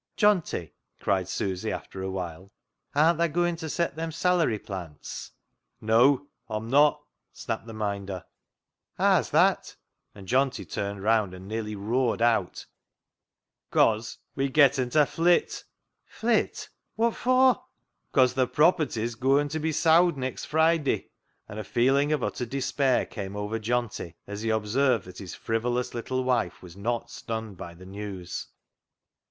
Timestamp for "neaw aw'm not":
5.83-7.03